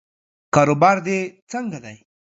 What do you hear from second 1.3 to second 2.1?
څنګه دی؟